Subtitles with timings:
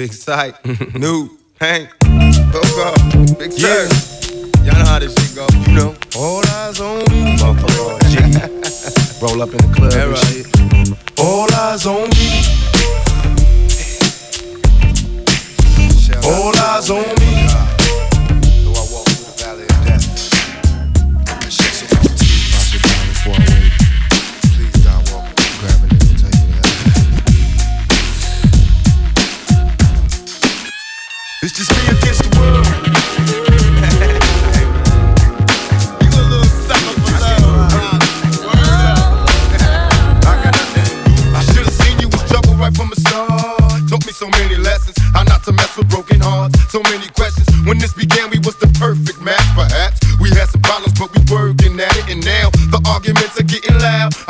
[0.00, 0.56] Big Syke,
[0.94, 1.28] New,
[1.60, 2.94] Hank, Coco,
[3.38, 3.86] Big Sur.
[4.64, 5.46] Y'all know how this shit go.
[5.66, 5.94] You know.
[6.16, 7.36] All eyes on me.
[7.36, 9.20] Motherfucker.
[9.20, 10.46] Roll up in the club and shit.
[11.20, 12.28] All eyes on me.
[16.24, 17.49] All eyes on me.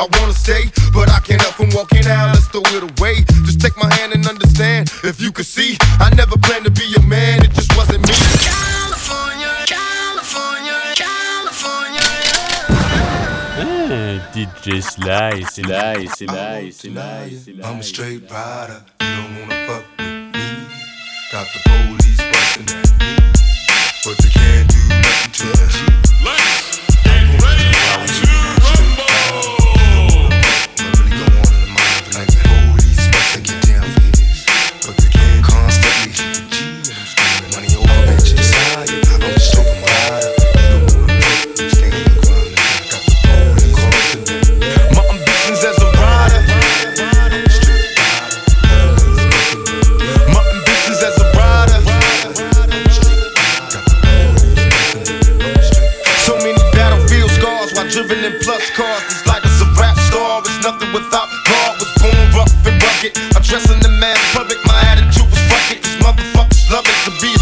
[0.01, 0.65] I wanna stay,
[0.95, 2.33] but I can't help from walking out.
[2.33, 3.17] Let's throw it away.
[3.45, 4.91] Just take my hand and understand.
[5.05, 7.45] If you could see, I never planned to be a man.
[7.45, 8.15] It just wasn't me.
[8.41, 12.01] California, California, California.
[14.33, 17.63] DJ Sly, Sly, Sly, Sly, Sly.
[17.63, 18.81] I'm a straight rider.
[19.03, 20.49] You don't wanna fuck with me.
[21.31, 23.13] Got the police busting at me,
[24.07, 25.90] but they can't do nothing to a
[63.51, 63.67] rugged.
[63.67, 64.59] Addressing the mass public.
[64.65, 65.83] My attitude was rugged.
[65.83, 67.40] These motherfuckers love it to be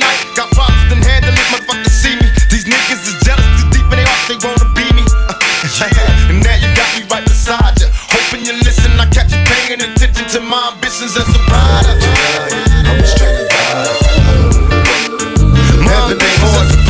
[0.00, 0.18] night.
[0.34, 2.26] Got problems, then handle it, motherfuckers see me.
[2.48, 5.04] These niggas is jealous, too deep in their heart, they wanna be me.
[5.28, 5.36] Uh,
[5.92, 6.32] yeah.
[6.32, 7.88] And now you got me right beside you.
[8.10, 11.94] Hoping you listen, I catch you paying attention to my ambitions as a rider.
[12.88, 13.94] I'm straight rider.
[15.84, 16.80] My ambitions as a.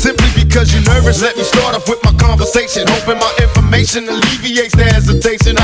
[0.00, 2.88] Simply because you're nervous, let me start off with my conversation.
[2.88, 5.59] Hoping my information alleviates the hesitation.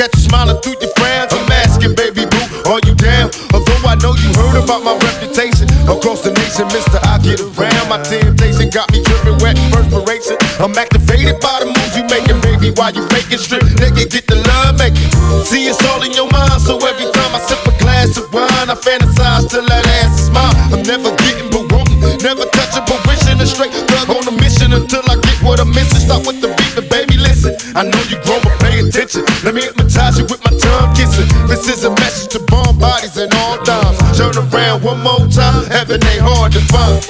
[0.00, 1.28] Catch you smiling through your frowns.
[1.28, 3.28] I'm asking, baby boo, are you down?
[3.52, 7.84] Although I know you heard about my reputation across the nation, Mister, I get around.
[7.92, 10.40] My temptation got me dripping wet perspiration.
[10.56, 12.72] I'm activated by the moves you making, baby.
[12.80, 15.04] While you faking strip, nigga, get the love making.
[15.44, 18.72] See, it's all in your mind, so every time I sip a glass of wine,
[18.72, 20.56] I fantasize till that ass is mine.
[20.72, 23.36] I'm never getting but wanting, never touching but wishing.
[23.36, 26.08] A straight thug on a mission until I get what I'm missing.
[26.08, 27.52] Stop with the beat, baby, listen.
[27.76, 28.59] I know you grown, but pay
[29.00, 29.24] attention.
[29.44, 31.28] Let me hypnotize you with my tongue kissing.
[31.48, 33.96] This is a message to bomb bodies and all times.
[34.16, 37.00] Turn around one more time, heaven ain't hard to find.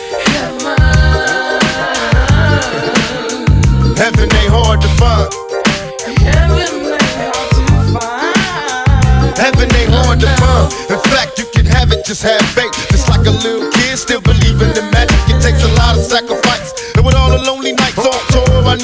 [3.98, 5.28] Heaven ain't hard to find.
[9.36, 10.72] Heaven ain't hard to find.
[10.90, 12.72] In fact, you can have it, just have faith.
[12.90, 13.59] Just like a little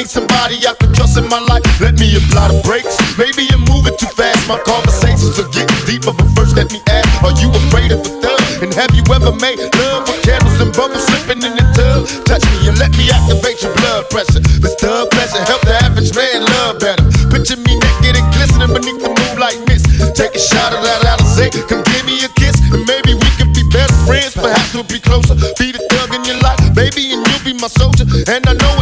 [0.07, 1.67] need somebody I can trust in my life.
[1.81, 2.95] Let me apply the brakes.
[3.19, 4.47] Maybe you're moving too fast.
[4.47, 8.13] My conversations are getting deeper, but first let me ask: Are you afraid of the
[8.23, 8.43] thug?
[8.63, 12.07] And have you ever made love with candles and bubbles slipping in the tub?
[12.25, 14.43] Touch me and let me activate your blood pressure.
[14.63, 17.05] This thug pleasure help the average man love better.
[17.33, 19.91] Picture me naked and glistening beneath the moonlight mist.
[20.15, 23.13] Take a shot of that out of Alizé, come give me a kiss, and maybe
[23.13, 24.33] we could be best friends.
[24.33, 25.35] Perhaps we'll be closer.
[25.59, 28.07] Be the thug in your life, baby, and you'll be my soldier.
[28.31, 28.76] And I know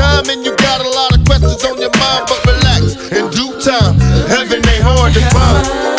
[0.00, 2.82] time, and you got a lot of questions on your mind, but relax.
[3.12, 3.94] In due time,
[4.32, 5.89] heaven ain't hard to find.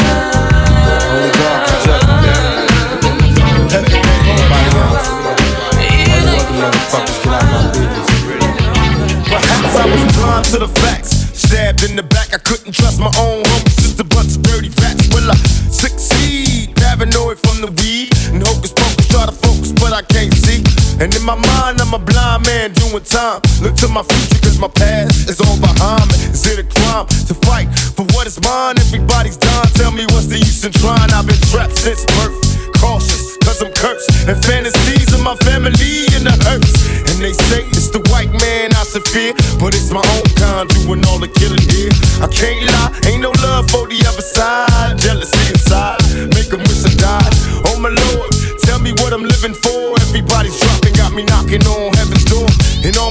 [22.91, 23.39] Doing time.
[23.63, 26.17] Look to my future, cause my past is all behind me.
[26.35, 28.77] Is it a crime to fight for what is mine?
[28.79, 29.71] Everybody's dying.
[29.79, 31.11] Tell me what's the use in trying?
[31.11, 32.35] I've been trapped since birth.
[32.75, 34.09] Cautious, cause I'm cursed.
[34.27, 36.75] And fantasies of my family in the hearse.
[37.07, 39.31] And they say it's the white man I should fear.
[39.55, 41.93] But it's my own kind doing all the killing here.
[42.19, 44.99] I can't lie, ain't no love for the other side.
[44.99, 46.03] Jealousy inside,
[46.35, 47.33] make them wish I died.
[47.71, 48.31] Oh my lord,
[48.67, 49.95] tell me what I'm living for.
[50.11, 51.90] Everybody's dropping, got me knocking on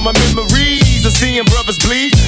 [0.01, 2.20] my memories of seeing brothers bleed.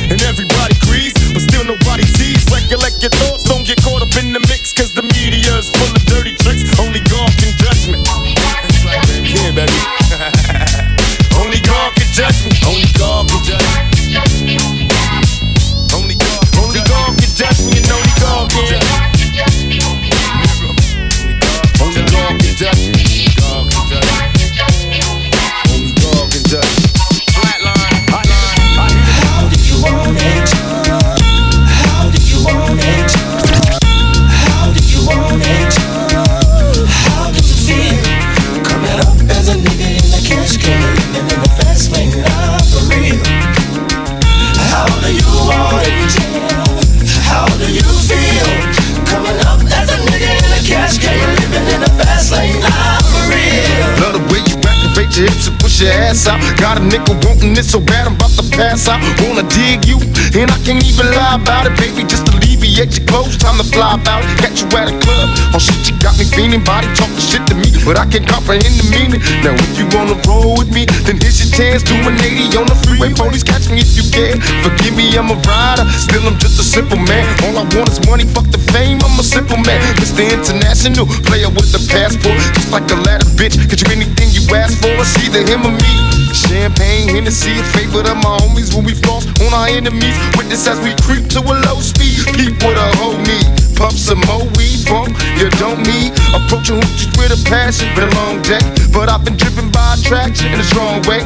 [60.36, 62.02] And I can't even lie about it, baby.
[62.10, 64.34] Just alleviate your clothes, time to fly about it.
[64.42, 66.64] Catch you at a club, oh shit, you got me feeling.
[66.66, 69.22] Body talking shit to me, but I can't comprehend the meaning.
[69.46, 71.86] Now if you wanna roll with me, then here's your chance.
[71.86, 74.42] Do an 80 on the freeway, police catch me if you can.
[74.66, 77.26] Forgive me, I'm a rider, still I'm just a simple man.
[77.46, 78.98] All I want is money, fuck the fame.
[79.06, 80.26] I'm a simple man, Mr.
[80.26, 83.60] International player with the passport, just like a ladder, bitch.
[83.70, 85.94] Get you anything you ask for, it's either him or me.
[86.34, 90.23] Champagne, Hennessy, a favorite of my homies when we floss on our enemies.
[90.38, 92.24] Witness as we creep to a low speed.
[92.36, 93.48] Peep what a hoe need.
[93.76, 96.14] Pump some more weed, bump you don't need.
[96.34, 98.62] Approaching hoochies with a passion, been a long day.
[98.94, 101.26] But I've been driven by attraction in a strong way.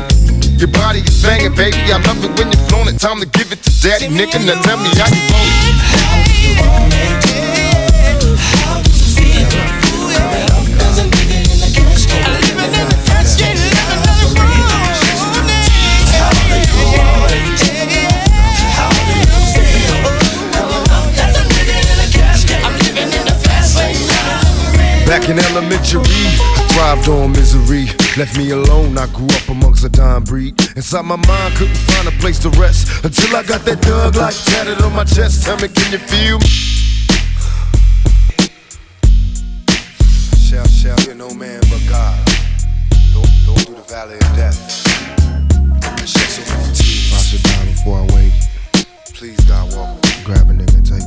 [0.58, 1.78] Your body is banging, baby.
[1.94, 3.00] I love it when you're flown it.
[3.00, 4.42] Time to give it to daddy, nigga.
[4.46, 5.76] Now tell me how you want it.
[5.94, 7.27] How you want it?
[25.96, 27.86] I thrived on misery.
[28.18, 30.60] Left me alone, I grew up amongst a dime breed.
[30.76, 34.36] Inside my mind, couldn't find a place to rest until I got that thug like
[34.36, 35.46] tatted on my chest.
[35.46, 36.46] Tell me, can you feel me?
[40.36, 42.20] Shout, shout, fear no man but God.
[43.14, 44.60] Don't, don't do the valley of death.
[45.88, 47.14] And shed so many tears.
[47.14, 48.34] I should die before I wait.
[49.14, 50.24] Please, God, walk with me.
[50.26, 51.07] Grab a nigga and take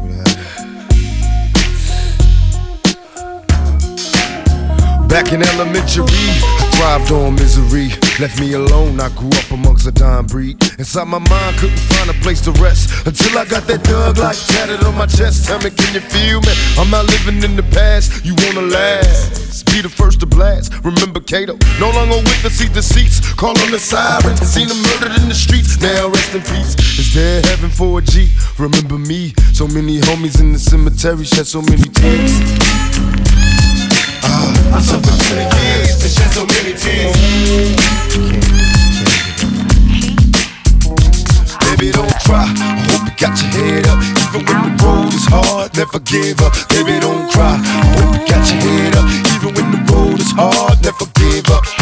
[5.10, 7.90] Back in elementary, I thrived on misery.
[8.23, 10.62] Left me alone, I grew up amongst a dying breed.
[10.78, 14.38] Inside my mind, couldn't find a place to rest until I got that thug like
[14.46, 15.46] tatted on my chest.
[15.46, 16.54] Tell me, can you feel me?
[16.78, 19.66] I'm not living in the past, you wanna last.
[19.66, 20.73] Be the first to blast.
[20.85, 23.18] Remember Kato, no longer with the seat the seats.
[23.35, 25.80] Call on the sirens, seen them murdered in the streets.
[25.80, 26.78] Now rest in peace.
[26.99, 28.30] Is there heaven for a G?
[28.58, 32.80] Remember me, so many homies in the cemetery shed so many tears.
[34.24, 37.16] Ah, I suffered so many years and shed so many tears.
[41.60, 42.44] Baby, don't cry.
[42.44, 43.98] I hope you got your head up.
[44.00, 46.52] Even when the road is hard, never give up.
[46.68, 47.56] Baby, don't cry.
[47.56, 49.06] I hope you got your head up.
[49.34, 51.79] Even when the road is hard, never give up.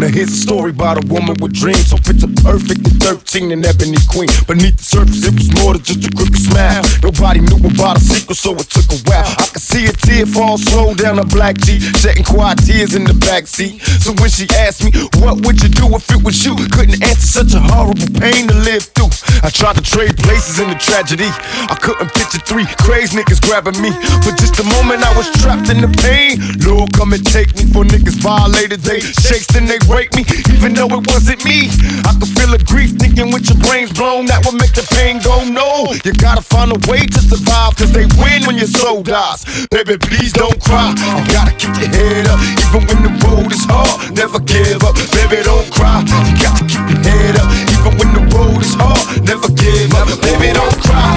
[0.00, 1.92] Now here's a story about a woman with dreams.
[1.92, 4.32] So picture perfect at 13 and ebony queen.
[4.48, 6.80] Beneath the surface it was more than just a crooked smile.
[7.04, 9.28] Nobody knew about a secret so it took a while.
[9.28, 13.04] I could see a tear fall slow down a black G Shedding quiet tears in
[13.04, 14.88] the backseat So when she asked me
[15.20, 16.56] what would you do if it was you?
[16.72, 19.12] Couldn't answer such a horrible pain to live through.
[19.44, 21.28] I tried to trade places in the tragedy.
[21.68, 23.92] I couldn't picture three crazy niggas grabbing me.
[24.24, 27.68] For just a moment I was trapped in the pain Lord come and take me
[27.68, 28.80] for niggas violated.
[28.80, 30.22] They shakes then they me
[30.54, 31.66] even though it wasn't me.
[32.06, 35.18] I could feel the grief thinking with your brains blown That would make the pain
[35.18, 35.90] go no.
[36.06, 39.66] You gotta find a way to survive Cause they win when your soul dies.
[39.70, 40.94] Baby please don't cry.
[40.94, 44.14] You gotta keep your head up Even when the road is hard.
[44.14, 46.06] Never give up Baby don't cry.
[46.06, 49.02] You got to keep your head up Even when the road is hard.
[49.26, 51.10] Never give up Baby don't cry.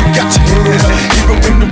[0.00, 1.63] You got your head up Even when the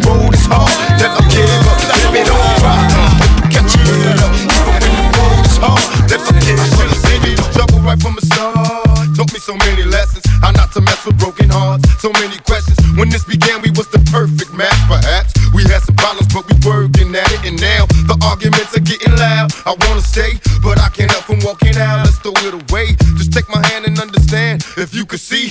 [11.02, 11.82] for broken hearts.
[11.99, 12.78] So many questions.
[12.94, 15.35] When this began, we was the perfect match, perhaps.
[15.50, 17.42] We had some problems, but we working at it.
[17.42, 19.50] And now the arguments are getting loud.
[19.66, 22.06] I wanna stay, but I can't help from walking out.
[22.06, 22.94] Let's throw it away.
[23.18, 24.62] Just take my hand and understand.
[24.78, 25.50] If you could see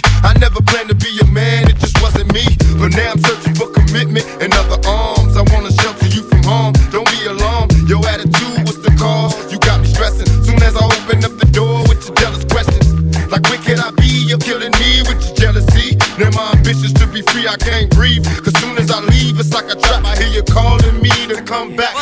[21.52, 22.01] come back.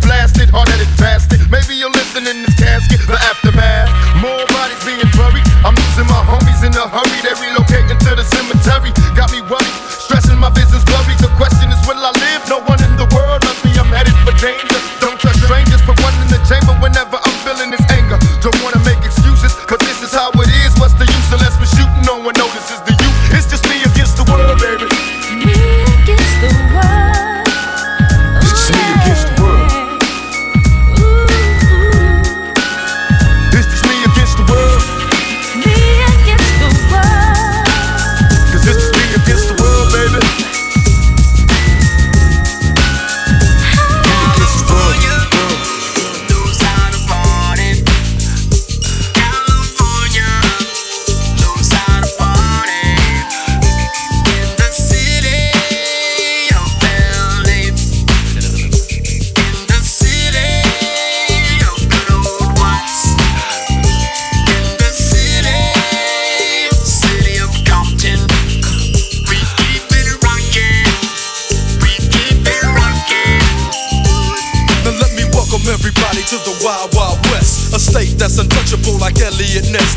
[0.00, 1.40] blasted, hard at bastard.
[1.50, 3.00] Maybe you're listening in this casket.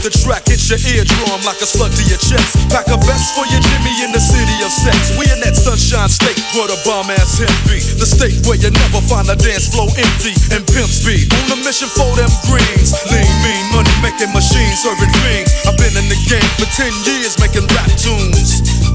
[0.04, 2.60] The track hits your eardrum like a slug to your chest.
[2.68, 5.16] Pack a vest for your Jimmy in the city of sex.
[5.16, 7.80] We in that sunshine state where the bomb ass hemp be.
[7.80, 11.32] The state where you never find a dance floor empty and pimp speed.
[11.48, 12.92] On a mission for them greens.
[13.16, 15.56] Lean, mean, money making machines, serving fiends.
[15.64, 18.83] I've been in the game for 10 years making rap tunes.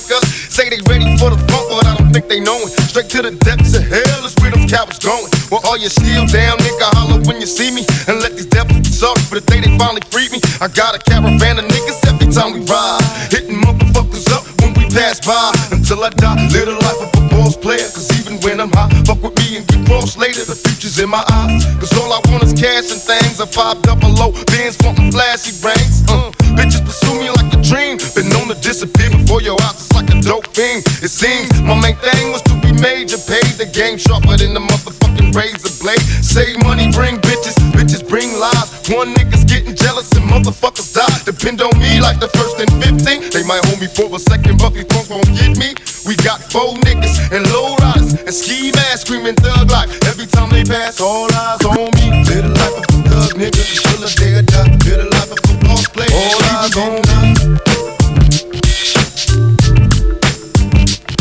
[0.00, 2.70] Say they ready for the funk, but I don't think they know it.
[2.88, 5.28] Straight to the depths of hell is where them cowards going.
[5.50, 7.82] Well, all you still down, nigga, holler when you see me.
[8.06, 10.40] And let these devils be sorry for the day they finally freed me.
[10.60, 13.02] I got a caravan of niggas every time we ride.
[13.30, 15.52] Hitting motherfuckers up when we pass by.
[15.74, 17.88] Until I die, live the life of a boss player.
[17.90, 20.29] Cause even when I'm high, fuck with me and get cross later.
[20.50, 21.62] The future's in my eyes.
[21.78, 23.38] Cause all I want is cash and things.
[23.38, 26.02] A five double low, bands wanting flashy rings.
[26.10, 28.02] Uh, bitches pursue me like a dream.
[28.18, 29.78] Been known to disappear before your eyes.
[29.78, 30.82] It's like a dope thing.
[31.06, 33.14] It seems my main thing was to be major.
[33.30, 36.02] Paid the game sharper than the motherfucking razor blade.
[36.18, 37.54] Save money, bring bitches.
[37.70, 38.74] Bitches bring lies.
[38.90, 41.14] One nigga's getting jealous and motherfuckers die.
[41.30, 43.30] Depend on me like the first and 15.
[43.30, 45.78] They might hold me for a second, but these won't get me.
[46.10, 49.90] We got four niggas and low riders and ski masks screaming thug life.
[50.06, 52.22] Every time they pass, all eyes on me.
[52.30, 54.70] Live the life of a thug nigga till the day I die.
[54.86, 56.14] Live the life of a boss player.
[56.14, 57.34] All eyes on me.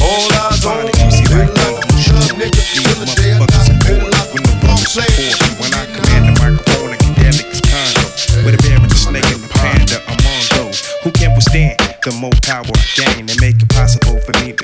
[0.05, 0.93] All eyes on me.
[1.33, 3.73] Live the life of a thug nigga till the day I die.
[4.13, 5.33] Life of a boss player.
[5.57, 8.05] When I command the microphone and Cadelic's condo,
[8.45, 12.11] with a bear and a snake and a panda among those who can withstand the
[12.21, 13.58] more power I gain and make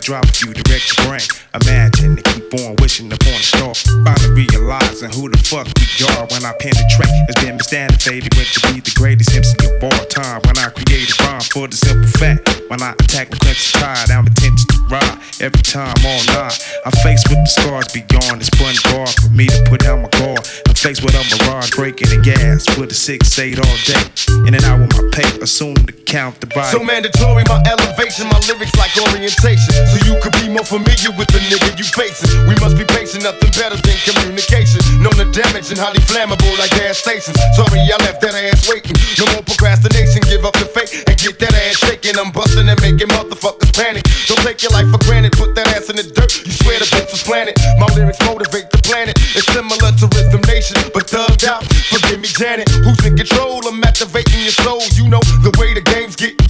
[0.05, 1.25] drop few direct your brain.
[1.65, 3.73] Imagine to keep on wishing upon a star,
[4.05, 7.09] finally realizing who the fuck we are when I penetrate.
[7.25, 11.09] It's been misdanified went to be the greatest MC of all time when I create
[11.09, 12.45] a rhyme for the simple fact.
[12.69, 16.53] When I attack the country tide, I'm intention to ride every time all night.
[16.85, 20.11] I'm faced with the scars beyond this bun bar for me to put out my
[20.21, 20.45] guard.
[20.69, 24.05] I'm faced with a mirage breaking the gas with a six eight all day.
[24.45, 26.69] In and out with my pay, assume to count the body.
[26.69, 29.73] So mandatory, my elevation, my lyrics like orientation.
[29.73, 32.29] So you could be more familiar with the nigga you facing.
[32.47, 34.84] We must be patient, nothing better than communication.
[34.99, 37.39] Known to damage and highly flammable like gas stations.
[37.55, 38.95] Sorry, I left that ass waiting.
[39.17, 42.19] No more procrastination, give up the fake and get that ass shaking.
[42.19, 44.05] I'm busting and making motherfuckers panic.
[44.29, 46.31] Don't take your life for granted, put that ass in the dirt.
[46.45, 47.58] You swear the bitch was planted.
[47.79, 49.17] My lyrics motivate the planet.
[49.34, 51.65] It's similar to Rhythm Nation, but thugged out.
[51.89, 52.69] Forgive me, Janet.
[52.86, 53.65] Who's in control?
[53.65, 54.86] I'm activating your soul.
[54.93, 56.04] You know the way the game's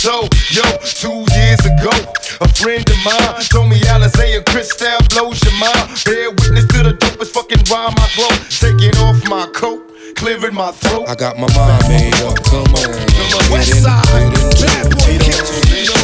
[0.05, 0.29] told.
[0.53, 0.61] Yo,
[1.01, 1.89] two years ago,
[2.41, 5.89] a friend of mine told me Alizé and Cristal blows your mind.
[6.05, 8.29] Bear witness to the dopest fucking rhyme I blow.
[8.53, 9.81] Taking off my coat,
[10.15, 11.09] clearing my throat.
[11.09, 12.37] I got my mind made up.
[12.45, 12.89] Come on.
[13.49, 14.05] West Get in- side,
[14.61, 15.94] bad boy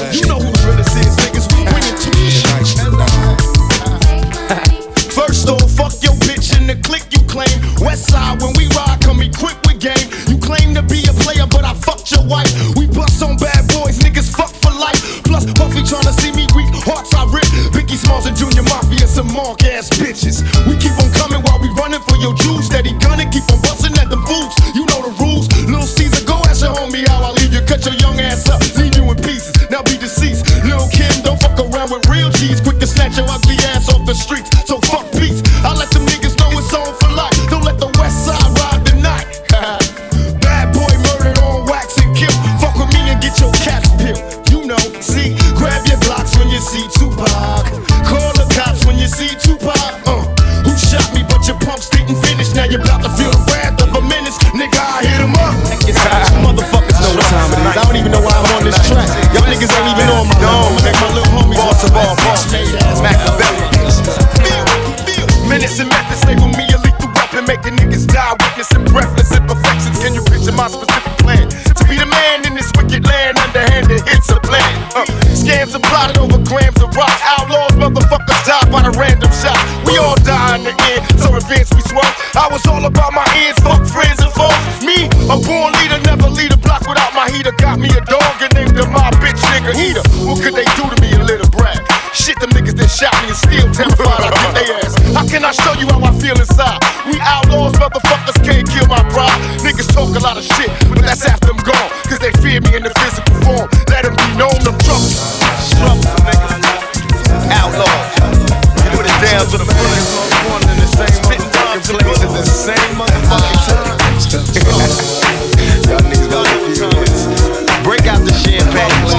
[59.62, 60.41] niggas ain't even on my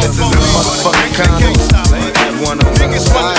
[0.03, 1.67] champagne glasses and motherfucking condoms.
[2.43, 3.39] One on one.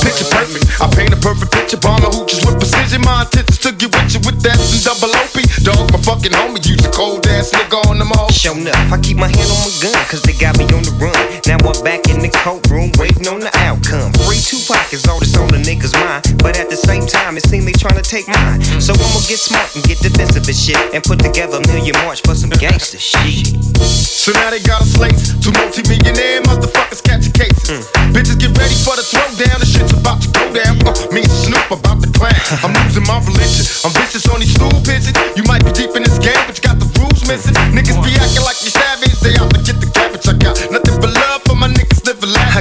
[0.00, 0.64] Picture perfect.
[0.80, 1.76] I paint a perfect picture.
[1.76, 3.02] Bomb the hooches with precision.
[3.02, 5.36] My intentions to get with you with that and double OP.
[5.60, 6.64] Dog, my fucking homie.
[6.64, 8.30] Use a cold ass nigga on them all.
[8.32, 10.94] Show enough, I keep my hand on my gun, cause they got me on the
[10.96, 11.16] run.
[11.44, 14.12] Now I'm back in the courtroom, waiting on the outcome.
[14.24, 16.25] Free two pockets, all that's on the nigga's mind.
[16.46, 18.62] But at the same time, it seems they trying to take mine.
[18.78, 20.78] So I'ma get smart and get defensive and shit.
[20.94, 23.50] And put together a million march for some gangster shit.
[23.82, 25.18] So now they got a slate.
[25.42, 27.90] Two multi-millionaire motherfuckers catching cases.
[28.14, 29.58] Bitches get ready for the throwdown.
[29.58, 30.78] The shit's about to go down.
[30.86, 32.38] Uh, me and Snoop about to clown.
[32.62, 33.66] I'm losing my religion.
[33.82, 35.18] I'm vicious on these stool pigeons.
[35.34, 37.58] You might be deep in this game, but you got the rules missing.
[37.74, 39.18] Niggas be acting like you savage.
[39.18, 39.50] They out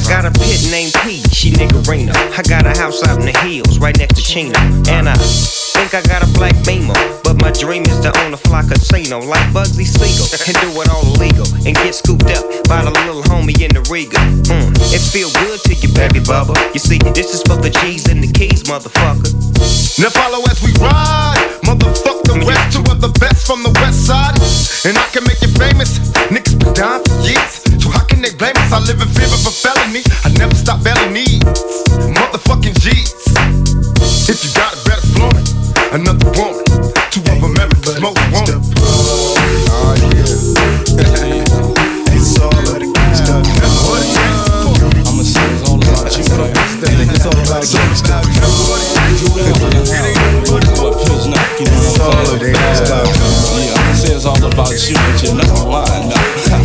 [0.10, 2.14] got a pit named P, she niggerina.
[2.14, 4.58] I got a house out in the hills, right next to Chino.
[4.90, 6.94] And I think I got a black beamer.
[7.24, 10.28] But my dream is to own a fly casino like Bugsy Siegel.
[10.46, 11.48] And do it all illegal.
[11.66, 14.22] And get scooped up by the little homie in the Regal.
[14.46, 16.54] Mm, it feel good to you, baby bubba.
[16.74, 19.34] You see, this is for the G's and the keys, motherfucker.
[19.98, 21.42] Now follow as we ride.
[21.66, 24.38] Motherfuck the rest, two of the best from the west side.
[24.86, 25.98] And I can make you famous.
[26.30, 27.65] Niggas been down for years.
[28.26, 28.72] So how can they blame us?
[28.74, 30.02] I live in fear of a felony.
[30.26, 31.46] I never stop belly needs.
[32.10, 33.14] Motherfucking G's.
[34.26, 35.54] If you got it, better flaunt it.
[35.94, 36.66] Another woman.
[37.14, 38.66] Two of them every smoke woman.
[39.70, 40.26] Oh yeah.
[42.18, 43.46] It's all of the good stuff.
[43.46, 44.42] That's what it is.
[45.06, 46.50] I'ma say it's all about you, man.
[47.14, 47.78] It's all about you.
[50.82, 52.58] What feels not, you know what I'm saying?
[52.58, 56.65] Yeah, I'ma say it's all about you, but you know why now.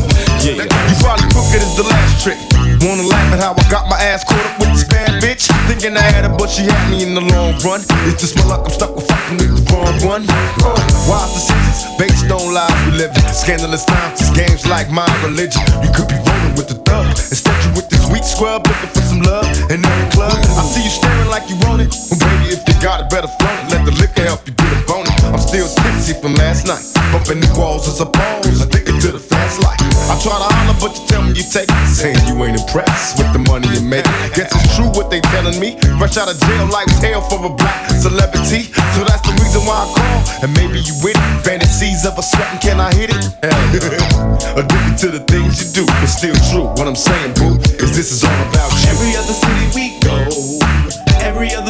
[0.57, 0.89] Yeah.
[0.89, 2.39] You probably crooked as the last trick.
[2.81, 5.47] Wanna laugh at how I got my ass caught up with this bad bitch?
[5.69, 7.85] Thinking I had her, but she had me in the long run.
[8.09, 10.25] It's just my luck, I'm stuck with fucking with the wrong one.
[10.65, 13.25] Uh, wise decisions, based on lies we live in.
[13.35, 15.61] Scandalous times, game's like my religion.
[15.85, 17.07] You could be rolling with the thug.
[17.29, 20.41] Instead, you with this weak scrub looking for some love in every club.
[20.57, 21.93] I see you staring like you want it.
[22.09, 23.77] Well, baby, if you got it, better flaunt it.
[23.77, 25.10] Let the liquor help you get a bonus.
[25.31, 26.83] I'm still tipsy from last night.
[27.15, 28.61] Bumping the walls as a pose.
[28.61, 29.79] Addicted to the fast life.
[30.11, 31.87] I try to holler, but you tell me you take it.
[31.87, 34.03] Saying you ain't impressed with the money you make.
[34.35, 35.79] Guess it's true what they telling me.
[36.03, 38.75] Rush out of jail, life's hell for a black celebrity.
[38.99, 40.19] So that's the reason why I call.
[40.43, 41.31] And maybe you with it.
[41.47, 43.23] Fantasies of a sweating, can I hit it?
[44.59, 46.67] Addicted to the things you do, but still true.
[46.75, 48.91] What I'm saying, boo, is this is all about you.
[48.91, 50.27] Every other city we go,
[51.23, 51.70] every other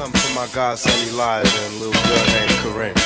[0.00, 2.96] Something for my godson Elijah and little girl named Corinne.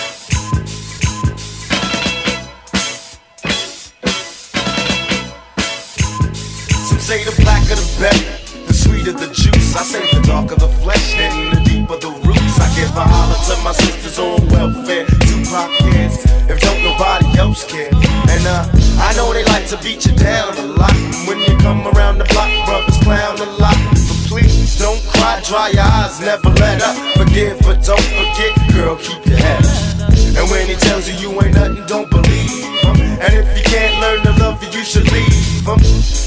[7.00, 9.74] Say the blacker the better, the sweeter the juice.
[9.74, 12.60] I say the darker the flesh, then the deeper the roots.
[12.60, 17.64] I give a holler to my sisters on welfare, Tupac kids, if don't nobody else
[17.64, 17.90] care.
[17.90, 18.70] And uh,
[19.02, 20.94] I know they like to beat you down a lot.
[21.26, 24.03] When you come around the block, brothers clown a lot.
[24.26, 26.96] Please don't cry, dry your eyes, never let up.
[27.16, 29.94] Forgive, but don't forget, girl, keep your head up.
[30.36, 32.50] And when he tells you you ain't nothing, don't believe
[32.82, 32.96] him.
[33.20, 35.78] And if you can't learn to love you, you should leave him.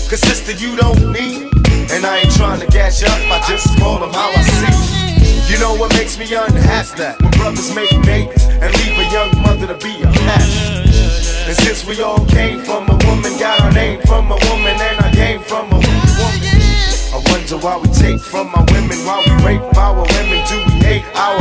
[0.08, 1.52] Cause sister, you don't need.
[1.92, 5.52] And I ain't trying to gas you up, I just call him how I see.
[5.52, 7.00] You know what makes me unhappy?
[7.00, 11.48] That when brothers make babies and leave a young mother to be a mess.
[11.48, 15.00] And since we all came from a woman, got our name from a woman, and
[15.00, 15.87] I came from a woman.
[17.50, 21.06] Wonder why we take from our women, why we rape our women, do we hate
[21.16, 21.40] our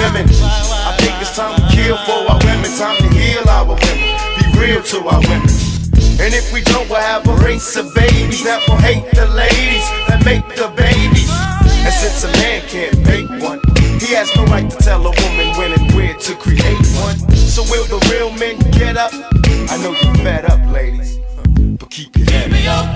[0.00, 0.24] women?
[0.24, 4.48] I think it's time to kill for our women, time to heal our women, be
[4.56, 5.52] real to our women.
[6.24, 9.84] And if we don't, we'll have a race of babies that will hate the ladies
[10.08, 11.28] that make the babies.
[11.84, 13.60] And since a man can't make one,
[14.00, 17.18] he has no right to tell a woman when and where to create one.
[17.36, 19.12] So will the real men get up?
[19.68, 21.18] I know you're fed up, ladies,
[21.76, 22.91] but keep your head up.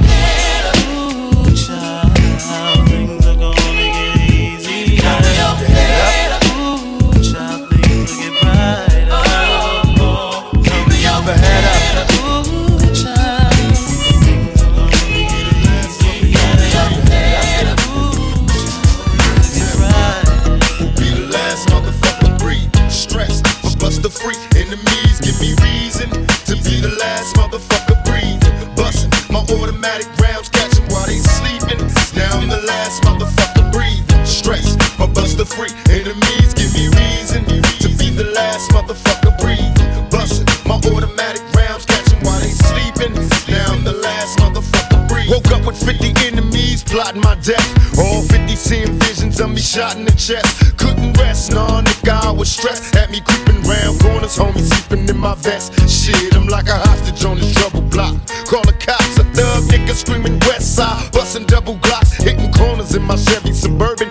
[35.17, 35.73] Stress, but bust the free.
[35.95, 37.45] Enemies give me reason
[37.81, 40.11] to be the last motherfucker breathe.
[40.11, 43.15] Bustin' my automatic rounds, catch 'em while they sleeping.
[43.49, 45.31] Now I'm the last motherfucker breathe.
[45.31, 47.67] Woke up with 50 enemies plotting my death.
[47.99, 50.77] All 50 seeing visions of me shot in the chest.
[50.77, 52.95] Couldn't rest, nah, nigga, I was stressed.
[52.95, 55.73] Had me creeping round corners, homie sleeping in my vest.
[55.89, 58.15] Shit, I'm like a hostage on this trouble block.
[58.47, 61.11] Call the cops, a thug nigga screaming west side.
[61.13, 64.11] Busting double glocks, hitting corners in my Chevy Suburban.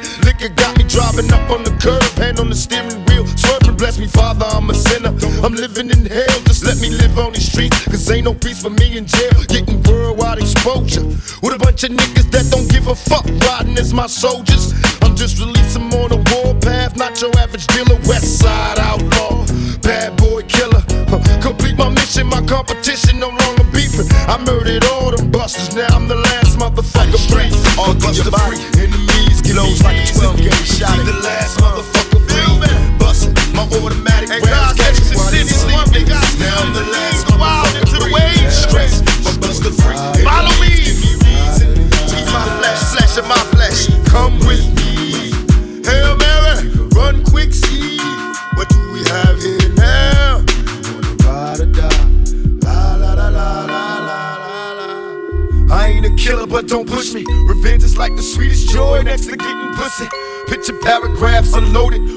[2.56, 3.76] The steering wheel, swerving.
[3.76, 5.12] Bless me, Father, I'm a sinner.
[5.44, 7.84] I'm living in hell, just let me live on these streets.
[7.86, 9.36] Cause ain't no peace for me in jail.
[9.48, 11.04] Getting worldwide exposure
[11.44, 13.26] with a bunch of niggas that don't give a fuck.
[13.48, 14.74] Riding as my soldiers.
[15.04, 18.00] I'm just releasing on a warpath, not your average dealer.
[18.08, 19.46] West side outlaw,
[19.84, 20.84] bad boy killer.
[21.42, 24.08] Complete my mission, my competition no longer beefing.
[24.28, 27.52] I murdered all them busters, now I'm the last motherfucker free.
[27.78, 28.60] All buster free,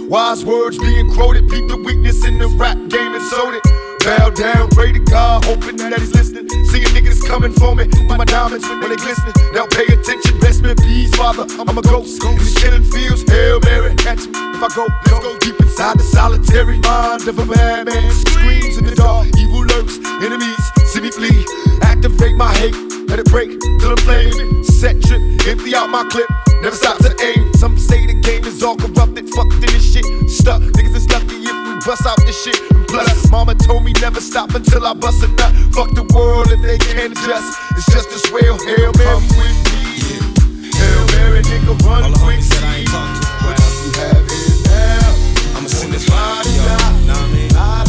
[0.09, 1.49] wise words being quoted.
[1.49, 3.62] Peep the weakness in the rap game and sold it.
[4.05, 6.49] Bow down, pray to God, hoping that he's listening.
[6.73, 7.87] See a nigga that's coming for me.
[8.09, 9.35] My diamonds when they glistening.
[9.53, 11.44] Now pay attention, best me peace, father.
[11.61, 12.21] I'm a ghost.
[12.21, 14.33] These killing fields, Hail Mary, catch me.
[14.57, 18.11] If I go, let's go deep inside the solitary mind of a madman.
[18.27, 21.44] Screams in the dark, evil lurks, enemies see me flee.
[21.83, 22.75] Activate my hate,
[23.09, 24.64] let it break till I'm flame.
[24.64, 26.29] Set trip, empty out my clip,
[26.62, 27.47] never stop to aim.
[31.88, 32.61] Bust out this shit.
[32.70, 35.55] And plus, mama told me never stop until I bust a nut.
[35.72, 37.59] Fuck the world if they can't adjust.
[37.79, 39.09] It's just as well, Hail Mary.
[39.09, 40.68] Come with me.
[40.77, 42.40] Hail Mary, nigga, run All quick.
[42.40, 44.27] homies I ain't talked What you have
[44.68, 45.57] now?
[45.57, 47.88] I'ma send this to y'all.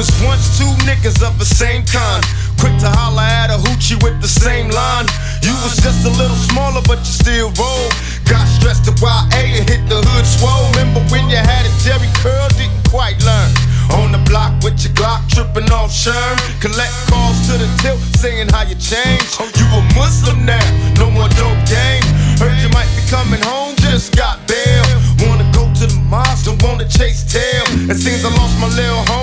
[0.00, 2.24] Was once two niggas of the same kind.
[2.56, 5.04] Quick to holler at a hoochie with the same line.
[5.44, 7.84] You was just a little smaller, but you still roll.
[8.24, 10.72] Got stressed to YA and hit the hood swole.
[10.72, 13.52] Remember when you had a Jheri curl, didn't quite learn.
[14.00, 16.40] On the block with your Glock, tripping off Sherm.
[16.64, 19.36] Collect calls to the tilt, saying how you changed.
[19.36, 20.64] Oh, You a Muslim now,
[20.96, 22.00] no more dope game.
[22.40, 24.80] Heard you might be coming home, just got bail.
[25.28, 27.68] Wanna go to the mosque, don't wanna chase tail.
[27.92, 29.19] It seems I lost my little changed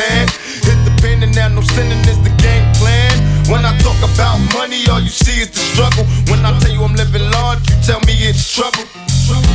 [0.00, 0.24] man.
[0.64, 3.12] Hit the pen and now no sinning is the game plan.
[3.52, 6.04] When I talk about money, all you see is the struggle.
[6.30, 8.86] When I tell you I'm living large, you tell me it's trouble.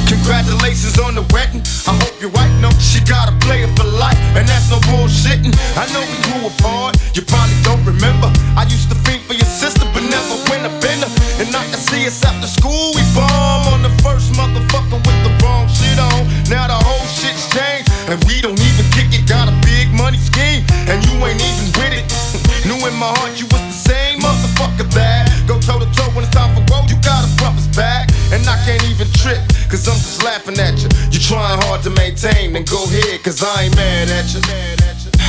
[0.08, 1.64] Congratulations on the wedding.
[1.90, 5.56] I hope your wife knows she got a player for life, and that's no bullshitting.
[5.76, 8.30] I know we grew apart, you probably don't remember.
[8.56, 9.50] I used to think for your
[30.36, 30.90] laughing at you.
[31.12, 34.42] You trying hard to maintain, then go ahead, cause I ain't mad at you.
[34.42, 35.12] Mad at you.
[35.18, 35.22] I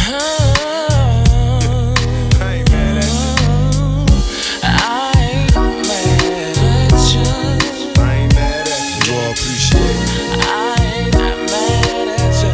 [10.91, 11.15] ain't
[11.51, 12.51] mad at you.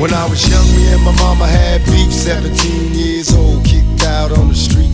[0.00, 2.12] When I was young, me and my mama had beef.
[2.12, 4.93] 17 years old, kicked out on the streets.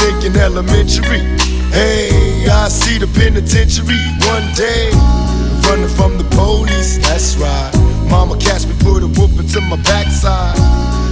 [0.00, 1.20] Thinking elementary?
[1.76, 4.00] Hey, I see the penitentiary
[4.32, 4.88] one day.
[5.68, 7.70] Running from the police, that's right.
[8.08, 10.56] Mama catch me, put a whooping to my backside.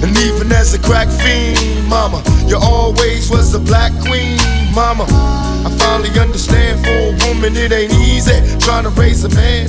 [0.03, 4.41] And even as a crack fiend, mama, you always was the black queen,
[4.75, 5.05] mama.
[5.05, 9.69] I finally understand for a woman it ain't easy trying to raise a man.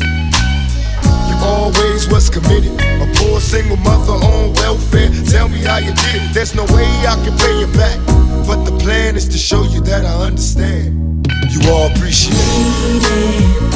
[1.27, 2.71] You always was committed.
[3.03, 5.09] A poor single mother on welfare.
[5.27, 6.33] Tell me how you did it.
[6.33, 7.99] There's no way I can pay you back.
[8.47, 11.27] But the plan is to show you that I understand.
[11.49, 13.69] You all appreciate it.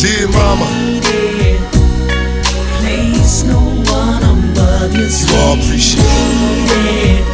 [0.00, 0.66] Dear mama.
[3.44, 3.58] No
[3.92, 7.24] one above you, You all appreciate it.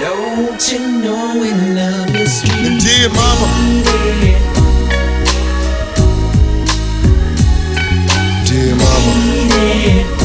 [0.00, 3.48] Don't you know we love you, sweet And dear mama.
[8.46, 10.19] Dear mama.